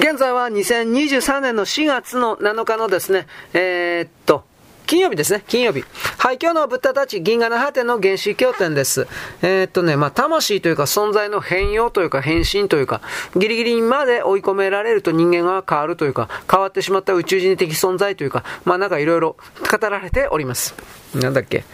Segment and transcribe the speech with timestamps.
[0.00, 4.44] 現在は2023年の4月の7日のですね、えー、っと、
[4.86, 5.84] 金曜日ですね、金曜日。
[6.16, 9.06] はい、今日のブッダたち銀河の果ての原始経典です。
[9.42, 13.02] えー、っとね、まあ、魂というか存在の変容というか変身というか、
[13.36, 19.36] ギリギリまで追い込められると人間が変わるというか、変わってしまった宇宙人的存在というか、まあ、なんかいろいろ
[19.70, 20.74] 語られております。
[21.14, 21.64] なんだっけ？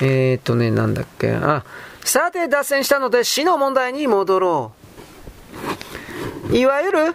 [0.00, 1.32] えー、っとね、なんだっけ？
[1.34, 1.66] あ、
[2.02, 4.72] さて脱線したので死の問題に戻ろ
[6.50, 6.56] う。
[6.56, 7.14] いわゆる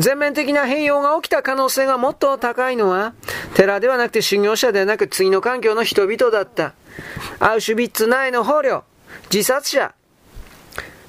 [0.00, 3.12] 全面的な変容が起きた可能性がもっと高いのは、
[3.54, 6.72] 寺ではなくて修行者ではなく次の環境の人々だった。
[7.38, 8.82] アウシュビッツ内の捕虜、
[9.30, 9.94] 自殺者、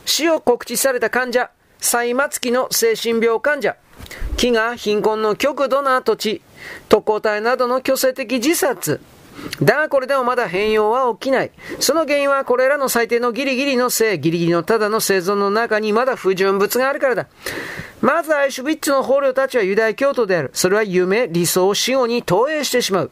[0.04, 3.78] 死を告知された患者、歳末期の精神病患者、
[4.36, 6.42] 飢餓、貧困の極度な土地、
[6.90, 9.00] 特攻隊などの強制的自殺、
[9.62, 11.52] だがこれでもまだ変容は起きない。
[11.80, 17.28] その原因はこれらの最低のギリギリの性、ギリギリのただの生存の中にまだ不純物があるからだ。
[18.02, 20.50] まずアイシュビッツの捕虜たちはユダヤ教徒である。
[20.54, 23.12] それは夢、理想、死後に投影してしまう。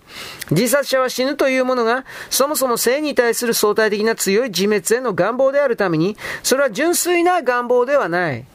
[0.50, 8.46] 自殺者は死ぬというものが、そもそも性に対する相対的な強い自滅への願望であるために、それは純粋な願望ではない。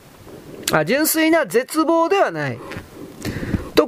[0.73, 2.59] あ、純粋な絶望ではない。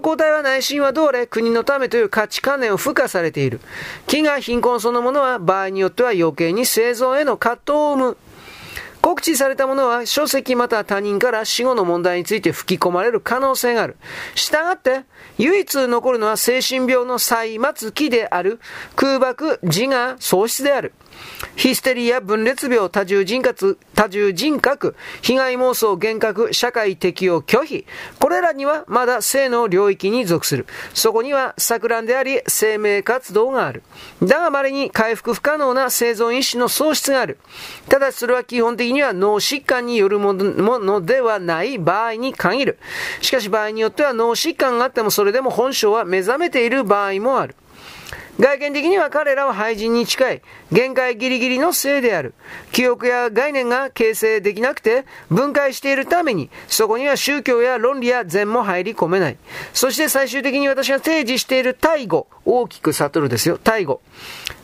[0.07, 1.27] 特攻隊は内心はどれ？
[1.27, 3.59] 国のためという価値観念を付加されている。
[4.07, 8.17] 飢餓、貧困そのものは場合によっては余計に生存への葛藤を生む。
[9.03, 13.97] 告知されたものは書籍または他人から死後の問題について吹き込まれる可能性がある。
[14.37, 15.03] したがって、
[15.39, 18.61] 唯一残るのは精神病の歳末期である
[18.95, 20.93] 空爆、自我、喪失である。
[21.57, 27.87] ヒステリア、分裂病、多重人格、多重人格、被害妄想、幻覚、社会適応拒否。
[28.19, 30.67] これらにはまだ性の領域に属する。
[30.95, 33.83] そこには錯乱であり、生命活動がある。
[34.23, 37.39] だが稀に回復不可能な生存意志の喪失がある。
[37.89, 42.79] ただしそれは基本的には脳疾患によるものではない場合に限る。
[43.21, 47.55] しかし場合によっては脳疾患があってもそれでも本性は目覚めている場合もある。
[48.39, 52.35] 外見的には彼らは廃人に近い、限界ギリギリのせいである。
[52.71, 59.39] 記憶や概念が形成できなくて分解しているために、そこには宗教や論理や善も入り込めない。
[59.73, 64.03] そして最終的に私が提示している大語、大きく悟るですよ、大語。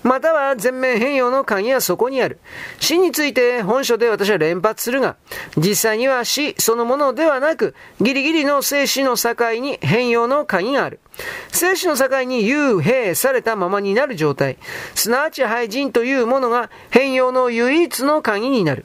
[0.02, 2.38] または全面変容の鍵はそこにある。
[2.78, 5.16] 死について本書で私は連発するが、
[5.56, 11.00] 実際には死そのものではなく、ギリギリの生死の境に変容の鍵がある。
[11.48, 14.56] 生死の境に幽閉されたままになる状態、
[14.94, 18.84] すなわち廃人というものが変容の唯一の鍵になる。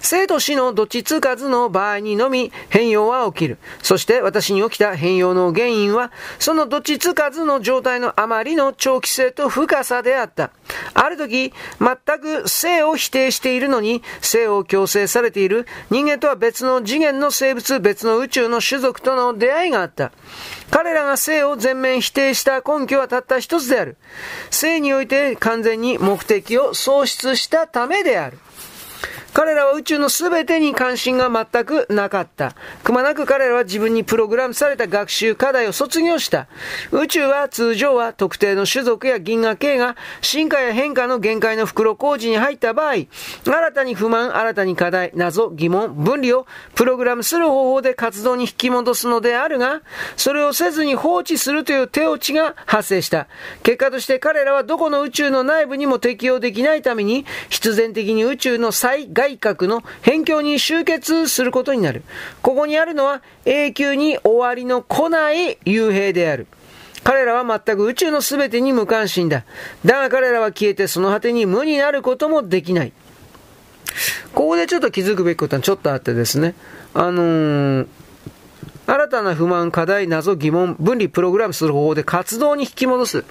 [0.00, 3.58] 生と死のどっちつかずの場合にのみ変容は起きる。
[3.82, 10.50] そして私に起きた変容の原因は、そのどっちつかずの状態のあまりの長期性と深さであった。
[10.94, 20.12] ある時、全く生を否定しているのに、生を強制されている人間とは別の次元の生物、別の宇宙の種族との出会いがあった。
[20.70, 23.96] 彼らが生を全面否定した根拠はたった一つである。
[24.50, 28.38] 生において完全に目的を喪失したためである。
[29.38, 32.56] 彼らは宇宙の全てに関心が全くなかった。
[32.82, 36.48] くまなく彼らは自分にプログラムされた学習課題を卒業した。
[36.90, 43.08] 宇宙は通常は特定の種族や銀河系が進化や変化の限界の袋工事に入った場合、新
[43.72, 49.82] たに不満、新たに課題、謎、疑問、分離をプログラムする方法で活動に引き戻すのであるが、
[50.16, 53.28] それをせずに放置するという手落ちが発生した。
[53.62, 62.02] 結果として彼らはどこの宇宙の内部にも適用できないために、必然的に宇宙の最外外角の辺境に集結することになる。
[62.40, 66.46] ここにあるのは永久に終わりの来ない幽閉である。
[67.04, 69.44] 彼らは全く宇宙の全てに無関心だ。
[69.84, 72.92] だが彼らは消えてその果てに無になることもできない。
[74.34, 76.54] ここでちょっと気づくべきことはちょっとあってですね。
[76.94, 77.86] あのー、
[78.86, 83.24] 新たな不満、課題、謎、疑問、分離、プログラムする方法で活動に引き戻す。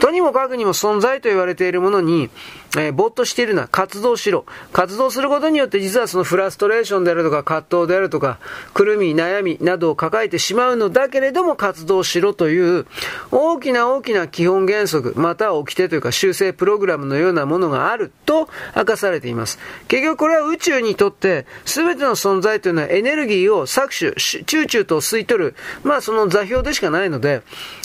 [0.00, 2.30] とにもかくにも存在と言われているものに、
[2.76, 4.46] えー、ぼっとしているな、活動しろ。
[4.72, 8.38] 活動することによって実はそのフラストレーションであるとか葛藤であるとか、
[8.72, 12.86] 苦み、悩みなどを抱えてしまうのだけれども活動しろという
[13.30, 19.58] 大きな大きな基本原則、または掟というか修正プログラムのようなものがあると明かされています。
[19.88, 25.54] 結局これは宇宙にとって全ての存在というのはエネルギーを搾取、チューチューと吸い取る、
[25.84, 27.42] まあその座標でしかないので、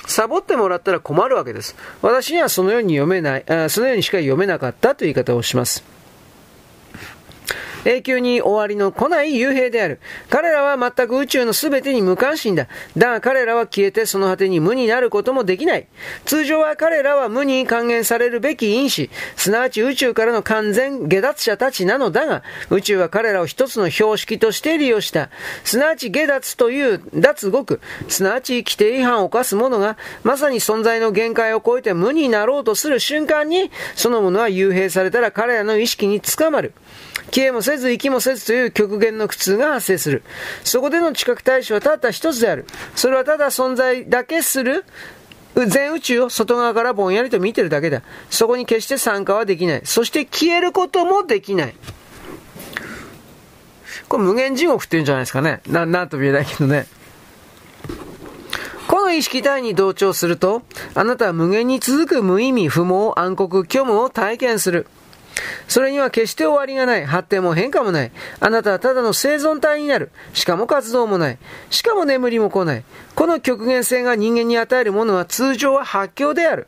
[0.08, 1.76] サボってもらったら困るわけです。
[2.02, 5.84] 私にはそのように読めない、あそのようにしか読めなかったという言い方をします。
[7.86, 10.00] 永久に終わりの来ない幽閉である。
[10.30, 12.68] 彼らは全く宇宙の全てに無関心だ。
[12.98, 15.88] だが彼らは消えてその果てに無になることもできない。
[16.26, 25.30] 通常は彼らは無に還元されるべき因子、すなわち宇宙からの完全下脱者たちなのだが、宇宙は彼らを一つの標識として利用した。
[25.64, 36.74] すなわち下脱という脱獄、すなわち規定違反を犯す者が、まさに存在の限界を超えて無になろうとする瞬間に、そのものは幽閉されたら彼らの意識に捕まる。
[37.32, 40.24] 消えもせず息もせずという極限の苦痛が発生する。
[40.64, 42.66] そこでの知覚対象はたった一つである。
[42.96, 44.86] それはただ存在だけする
[45.68, 48.02] 全宇宙を外側からぼんやりと見てるだけだ。
[48.30, 49.82] そこに決して参加はできない。
[49.86, 51.76] そして消えることもできない。
[54.10, 55.62] これ無限地獄って言うんじゃないですかね。
[55.68, 56.88] な、なんとも言えないけどね。
[58.88, 60.62] この意識体に同調すると、
[60.94, 64.88] あなたは無限に続く無意味、不毛、暗黒、虚無を体験する。
[65.68, 67.06] それには決して終わりがない。
[67.06, 68.12] 発展も変化もない。
[68.40, 70.12] あなたはただの生存体になる。
[70.34, 71.38] しかも活動もない。
[71.70, 72.84] しかも眠りも来ない。
[73.16, 76.68] この極限性が人間に与えるものは通常は発狂である。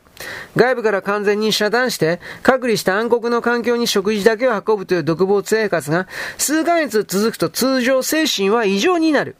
[0.56, 9.36] 外部から完全に遮断して、隔離した暗黒の環境に食事だけを運ぶという独房生活が数ヶ月続くと通常精神は異常になる。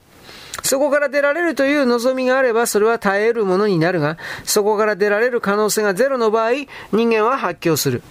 [0.63, 6.53] そこから出られるという望みがあれば、それは耐えるものになるが、そこから出られる可能性がゼロの場合、
[6.93, 8.03] 人間は発狂する。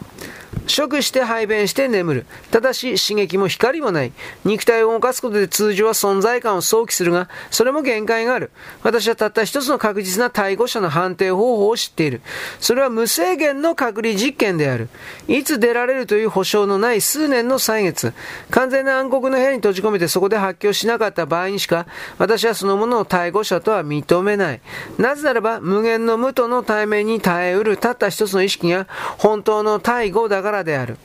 [0.68, 2.26] 食して排便して眠る。
[2.52, 4.12] ただし刺激も光もない。
[4.46, 8.52] 肉体を動かすことで通常は存在感を想起するが、それも限界がある。
[8.84, 12.22] 私はたった一つの確実な対語者の判定方法を知っている。
[12.60, 14.90] それは無制限の隔離実験である。
[15.28, 18.14] いつ出られるという保証のない数年の歳月。
[18.52, 21.88] 完全な暗黒の部屋に閉じ込めてそこで発狂しなかった場合にしか、
[22.18, 24.62] 私はそのものを対語者とは認めない。
[24.98, 28.88] なぜならば、無限の無との対面に耐えうるたった一つの意識が
[29.18, 30.98] 本当の対語だからからである。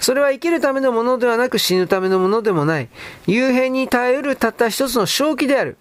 [0.00, 2.88] それは生きるためのものではなく死ぬためのものでもない。
[3.26, 5.76] 幽閉に耐えうるたった一つの正気である。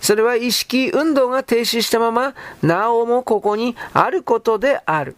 [0.00, 5.14] それは意識運動が停止したまま、なおもここにあることである。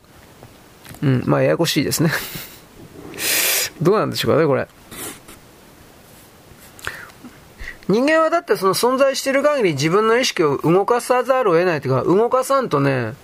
[1.03, 2.11] うん、まあややこしいですね。
[3.81, 4.67] どうなんでしょうかね、これ。
[7.89, 13.15] 人間はだってその存在している限り自分の意識を動かさざるを得ないというか、動かさんとね、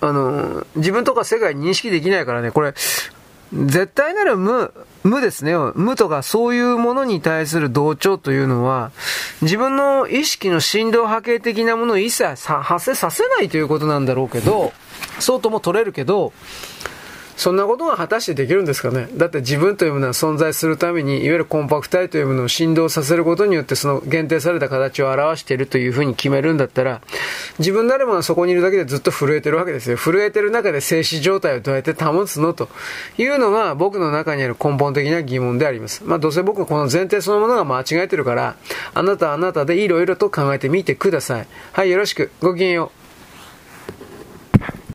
[0.00, 2.74] あの、自分とか世界認識できないからね、これ、
[3.54, 4.72] 絶対なる無、
[5.04, 5.54] 無ですね。
[5.74, 8.90] 無とかそういうものに対する同調というのは、
[9.42, 14.72] 自分の意識の振動波形的なものを一切発生させないということなんだろうけど、
[15.20, 16.32] そうとも取れるけど、
[17.36, 19.08] そんなことが果たしてできるんですかね？
[19.16, 27.00] だって自分というものは存在するために、いわゆるコンパク体というものを振動させることによってその限定された形を表しているというふうに決めるんだったら、
[27.58, 29.96] 自分なるものはそこにいるだけでずっと震えてるわけですよ。
[29.96, 32.68] 震えてる中で静止状態をどうやって保つのと
[33.18, 36.04] いうのが僕の中にある根本的な疑問であります。
[36.04, 38.56] まあどうせ僕はこの前提そのものが間違えてるから、
[38.94, 41.46] あなたあなたでいろいろと考えてみてください。
[41.72, 42.30] はい、よろしく。
[42.40, 43.03] ごきげんよう。